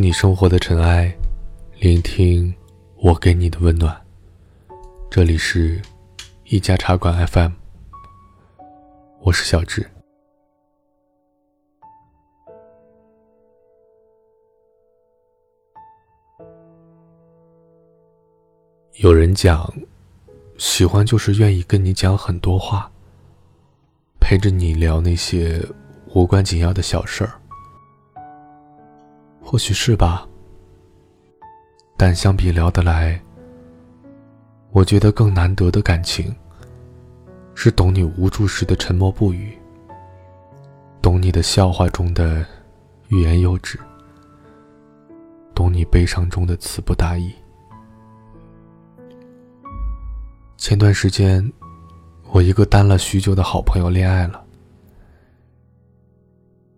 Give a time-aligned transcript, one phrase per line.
[0.00, 1.12] 你生活的尘埃，
[1.80, 2.54] 聆听
[2.98, 4.00] 我给你的温暖。
[5.10, 5.82] 这里是
[6.44, 7.50] 一家茶馆 FM，
[9.22, 9.84] 我是小智。
[18.98, 19.68] 有人讲，
[20.58, 22.88] 喜欢就是愿意跟你讲很多话，
[24.20, 25.60] 陪着你聊那些
[26.14, 27.37] 无关紧要的小事儿。
[29.50, 30.28] 或许是吧，
[31.96, 33.18] 但相比聊得来，
[34.72, 36.36] 我觉得更难得的感情，
[37.54, 39.56] 是懂你无助时的沉默不语，
[41.00, 42.44] 懂你的笑话中的
[43.08, 43.80] 欲言又止，
[45.54, 47.32] 懂你悲伤中的词不达意。
[50.58, 51.50] 前段时间，
[52.32, 54.44] 我一个单了许久的好朋友恋爱了，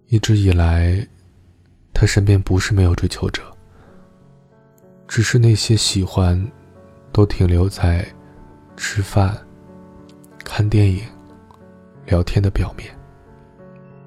[0.07, 1.05] 一直以来。
[2.01, 3.43] 他身边不是没有追求者，
[5.07, 6.51] 只是那些喜欢，
[7.13, 8.03] 都停留在
[8.75, 9.37] 吃饭、
[10.43, 11.03] 看电影、
[12.07, 12.89] 聊天的表面。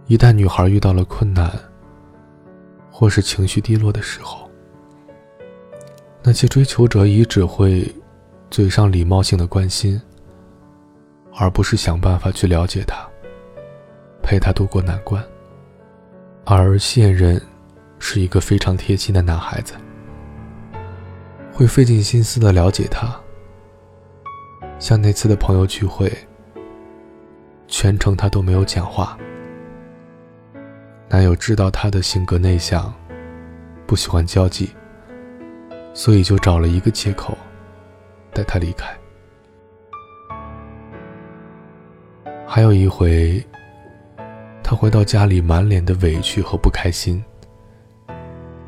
[0.08, 1.52] 一旦女孩遇到了困难，
[2.90, 4.50] 或是情绪低落的时候，
[6.24, 7.88] 那些追求者已只会
[8.50, 10.02] 嘴上礼貌性的关心，
[11.36, 13.08] 而不是想办法去了解她，
[14.24, 15.24] 陪她度过难关，
[16.44, 17.40] 而现任。
[18.06, 19.76] 是一个非常贴心的男孩子，
[21.54, 23.18] 会费尽心思的了解他。
[24.78, 26.12] 像那次的朋友聚会，
[27.66, 29.18] 全程他都没有讲话。
[31.08, 32.94] 男友知道他的性格内向，
[33.88, 34.72] 不喜欢交际，
[35.94, 37.38] 所以就找了一个借口，
[38.34, 38.86] 带他离开。
[42.46, 43.42] 还有一回，
[44.62, 47.24] 他回到家里，满脸的委屈和不开心。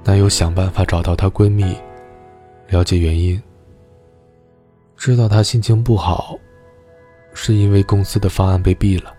[0.08, 1.76] 男友想办法找到她闺蜜，
[2.68, 3.42] 了解原因。
[4.96, 6.38] 知道她心情不好，
[7.34, 9.12] 是因为公司的方案被毙了。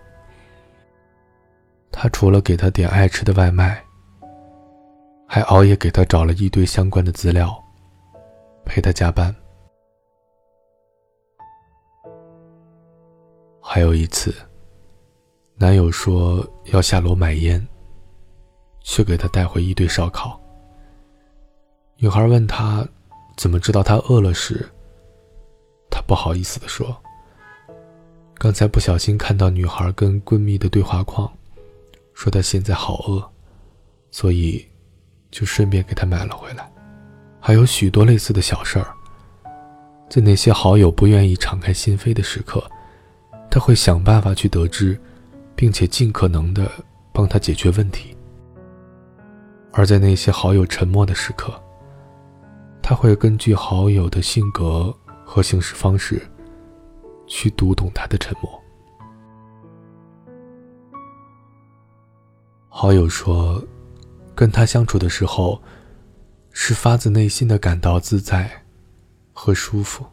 [1.91, 3.83] 他除了给她点爱吃的外卖，
[5.27, 7.61] 还熬夜给她找了一堆相关的资料，
[8.63, 9.35] 陪她加班。
[13.61, 14.33] 还有一次，
[15.57, 17.67] 男友说要下楼买烟，
[18.83, 20.39] 却给她带回一堆烧烤。
[21.99, 22.87] 女孩问他
[23.37, 24.63] 怎么知道他饿了时，
[25.89, 26.95] 他不好意思地说
[28.37, 31.27] ：“刚才不小心看到女孩跟闺蜜的对话框，
[32.13, 33.27] 说她现在好饿，
[34.11, 34.63] 所以
[35.31, 36.71] 就顺便给她买了回来。”
[37.41, 38.93] 还有许多类似的小事儿，
[40.07, 42.63] 在那些好友不愿意敞开心扉的时刻，
[43.49, 44.99] 他会想办法去得知，
[45.55, 46.69] 并且尽可能的
[47.11, 48.15] 帮他解决问题；
[49.71, 51.59] 而在那些好友沉默的时刻，
[52.89, 56.25] 他会根据好友的性格和行事方式，
[57.27, 58.63] 去读懂他的沉默。
[62.69, 63.61] 好友说，
[64.33, 65.61] 跟他相处的时候，
[66.51, 68.49] 是发自内心的感到自在
[69.33, 70.05] 和舒服。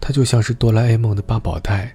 [0.00, 1.94] 他就像是哆啦 A 梦的八宝袋，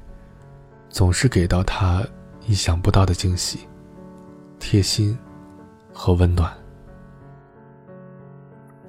[0.87, 2.07] 总是给到他
[2.45, 3.61] 意想不到的惊喜、
[4.59, 5.17] 贴心
[5.91, 6.58] 和温暖。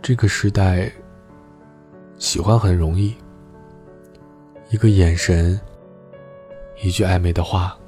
[0.02, 0.90] 这个时代，
[2.16, 3.14] 喜欢很容易。
[4.70, 5.60] 一个眼神，
[6.82, 7.78] 一句暧昧的话，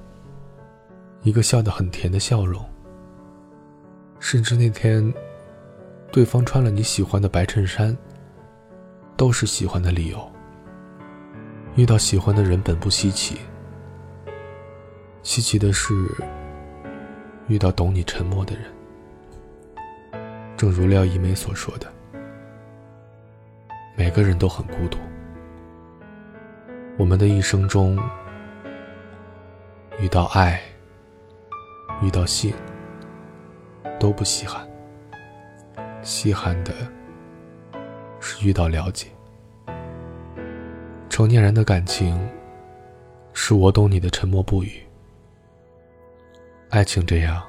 [1.23, 2.63] 一个笑得很甜的笑容，
[4.21, 5.13] 甚至那天
[6.11, 7.97] 对方穿了你喜欢的白衬衫，
[9.17, 10.31] 都是喜欢的理由。
[11.77, 13.39] 遇到喜欢的人本不稀奇，
[15.23, 15.95] 稀奇的是
[17.49, 18.65] 遇到懂你沉默的人。
[20.59, 21.91] 正如廖一梅所说的。
[24.03, 24.99] 每个人都很孤独。
[26.99, 27.97] 我们的一生中，
[30.01, 30.61] 遇到爱、
[32.03, 32.53] 遇到性，
[34.01, 34.69] 都不稀罕。
[36.03, 36.75] 稀罕的
[38.19, 39.07] 是遇到了解。
[41.09, 42.29] 成年人的感情，
[43.33, 44.83] 是我懂你的沉默不语。
[46.71, 47.41] 爱情这样，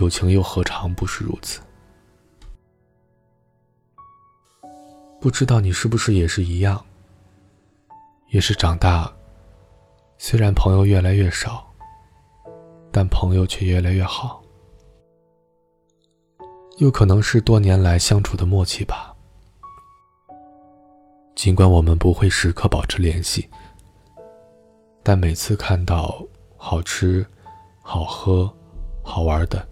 [0.00, 1.60] 友情又何尝不是如此？
[5.20, 6.84] 不知道你是不是也是一样，
[8.30, 9.12] 也是长大，
[10.16, 11.66] 虽然朋友越来越少，
[12.92, 14.40] 但朋友却越来越好。
[16.76, 19.12] 又可能是多年来相处的默契吧。
[21.34, 23.48] 尽管我们不会时刻保持联系，
[25.02, 26.24] 但每次看到
[26.56, 27.26] 好吃、
[27.82, 28.48] 好喝、
[29.02, 29.68] 好玩的，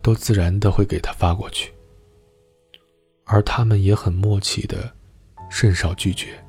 [0.00, 1.72] 都自然的会给他发过去，
[3.24, 4.92] 而他们也很默契的，
[5.48, 6.42] 甚少拒绝，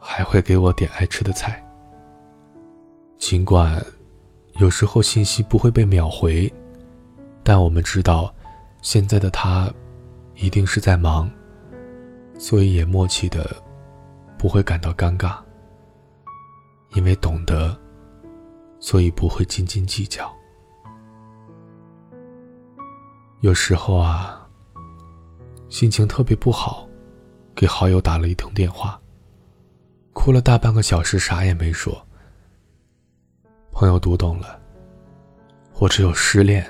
[0.00, 1.64] 还会给我点爱吃的菜。
[3.18, 3.80] 尽管
[4.54, 6.52] 有时候信息不会被秒回，
[7.42, 8.34] 但我们知道，
[8.82, 9.72] 现在的他
[10.34, 11.30] 一定是在忙，
[12.36, 13.48] 所以也默契的
[14.36, 15.36] 不会感到尴尬，
[16.94, 17.78] 因为懂得，
[18.80, 20.30] 所以不会斤斤计较。
[23.40, 24.41] 有时候啊，
[25.72, 26.86] 心情特别不好，
[27.54, 29.00] 给好友打了一通电话，
[30.12, 32.06] 哭了大半个小时，啥也没说。
[33.72, 34.60] 朋友读懂了，
[35.78, 36.62] 我只有失恋，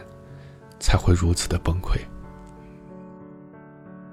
[0.79, 1.99] 才会如此的崩溃。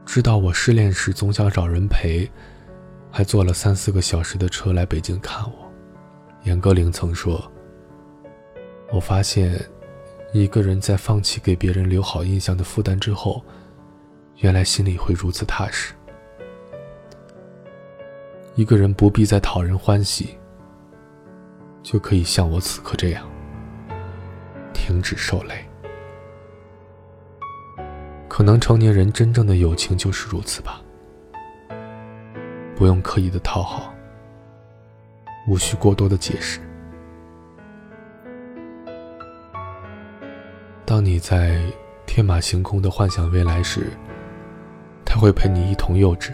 [0.07, 2.27] 知道我失恋时总想找人陪，
[3.11, 5.71] 还坐了三四个小时的车来北京看我。
[6.45, 7.39] 严歌苓曾说
[8.91, 9.63] ：“我发现。”
[10.33, 13.43] 一个人在放弃给别人留好印象的负担之后，
[14.39, 15.93] 原来心里会如此踏实。
[18.55, 20.37] 一个人不必再讨人欢喜，
[21.83, 23.25] 就可以像我此刻这样，
[24.73, 25.65] 停止受累。
[28.27, 30.81] 可能成年人真正的友情就是如此吧，
[32.75, 33.93] 不用刻意的讨好，
[35.47, 36.61] 无需过多的解释。
[40.85, 41.61] 当你在
[42.05, 43.91] 天马行空的幻想未来时，
[45.11, 46.31] 他会陪你一同幼稚；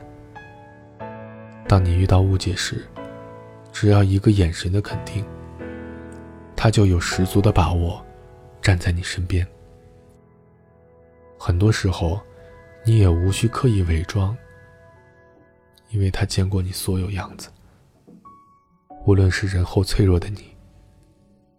[1.66, 2.86] 当你遇到误解时，
[3.72, 5.26] 只要一个眼神的肯定，
[6.58, 8.06] 他就有十足的把握
[8.62, 9.48] 站在你身边。
[11.40, 12.20] 很多时候，
[12.84, 14.36] 你也无需刻意伪装，
[15.92, 17.50] 因为他见过你所有样子。
[19.06, 20.54] 无论是人后脆弱的你，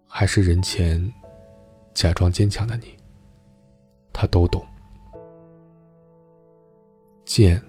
[0.06, 1.10] 还是人前。
[1.94, 2.94] 假装坚强的你，
[4.12, 4.62] 他都懂。
[7.26, 7.60] 见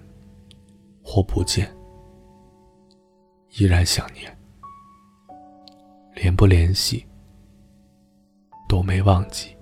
[1.02, 1.68] 或不见，
[3.58, 4.30] 依然想念；
[6.14, 7.04] 联不联系，
[8.68, 9.54] 都没忘记。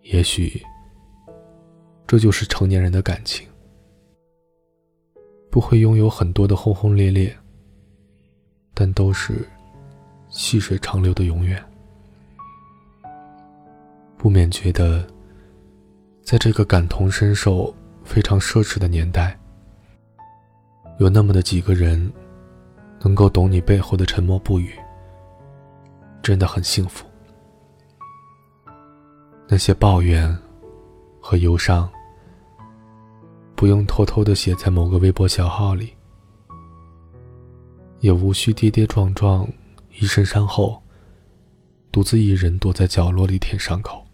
[0.00, 0.60] 也许，
[2.06, 3.46] 这就是成年人的感情，
[5.50, 7.36] 不会拥有很多的轰轰烈烈，
[8.72, 9.46] 但都是
[10.28, 11.62] 细水长流的永远。
[14.16, 15.06] 不免觉得，
[16.26, 19.38] 在这个感同身受、非常奢侈的年代，
[20.98, 22.12] 有那么的几个人，
[23.00, 24.74] 能够懂你背后的沉默不语，
[26.24, 27.06] 真的很幸福。
[29.46, 30.36] 那些抱怨
[31.20, 31.88] 和忧伤，
[33.54, 35.94] 不用偷偷的写在某个微博小号里，
[38.00, 39.48] 也无需跌跌撞撞、
[40.00, 40.82] 一身伤后，
[41.92, 44.04] 独自一人躲在角落里舔伤口。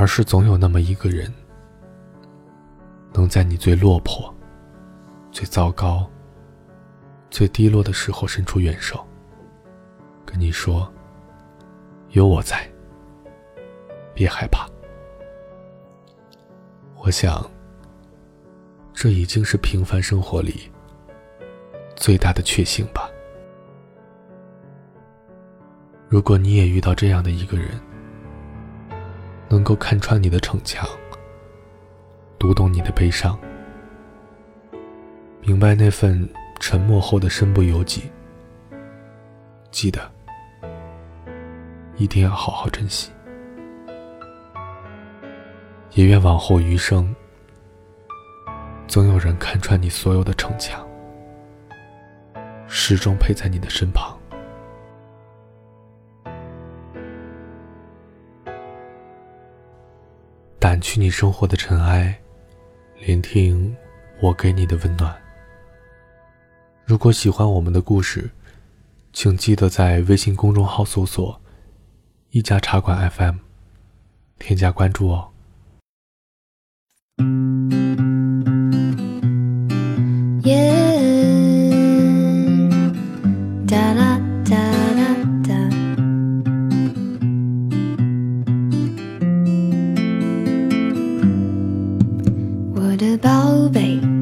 [0.00, 1.30] 而是总有那么一个人，
[3.12, 4.34] 能在你最落魄、
[5.30, 6.08] 最糟糕、
[7.28, 9.06] 最低落的时候伸出援手，
[10.24, 10.90] 跟你说
[12.12, 12.66] ：“有我在，
[14.14, 14.66] 别害怕。”
[16.96, 17.44] 我想，
[18.94, 20.72] 这已经是平凡生活里
[21.94, 23.06] 最大的确幸吧。
[26.08, 27.78] 如果你也遇到这样的一个人，
[29.50, 30.88] 能够看穿你的逞强，
[32.38, 33.36] 读懂你的悲伤，
[35.40, 36.26] 明白那份
[36.60, 38.08] 沉默后的身不由己。
[39.72, 40.08] 记得，
[41.96, 43.10] 一定要好好珍惜。
[45.94, 47.12] 也愿往后余生，
[48.86, 50.86] 总有人看穿你所有的逞强，
[52.68, 54.16] 始终陪在你的身旁。
[60.80, 62.18] 去你生活的尘埃，
[63.00, 63.76] 聆听
[64.20, 65.14] 我给你的温暖。
[66.84, 68.30] 如果喜欢我们的故事，
[69.12, 71.40] 请记得在微信公众号搜索
[72.30, 73.36] “一家茶馆 FM”，
[74.38, 75.28] 添加关注哦。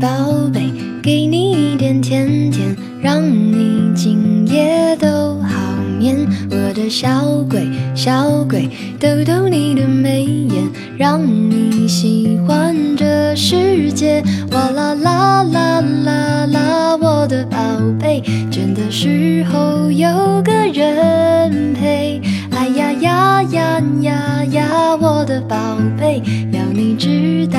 [0.00, 0.08] 宝
[0.52, 0.70] 贝
[1.02, 5.58] 给你一点甜甜，让你今夜都好。
[5.98, 6.16] 眠。
[6.50, 7.08] 我的小
[7.50, 8.68] 鬼，小鬼，
[9.00, 14.22] 逗逗你的眉眼，让你喜欢这世界。
[14.52, 17.58] 哇啦啦啦啦啦，我的宝
[17.98, 20.08] 贝，倦的时候有
[20.42, 22.20] 个人陪。
[22.52, 25.56] 哎呀呀呀呀呀，我的宝
[25.98, 27.58] 贝，要你知道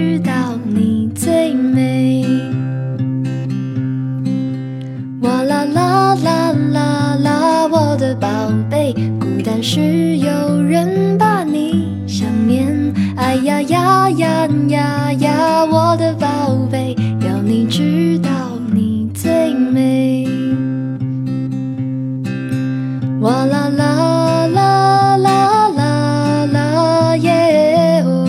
[23.21, 28.25] 哇啦啦啦啦啦啦耶哦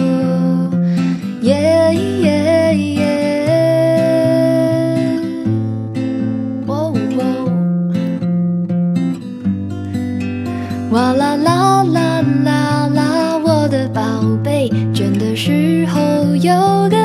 [1.40, 3.00] 耶耶耶，
[10.90, 14.02] 哇啦啦啦啦啦，我的宝
[14.44, 16.52] 贝，倦的时候有
[16.90, 17.01] 个